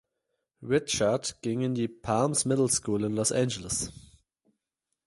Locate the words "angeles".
3.31-3.91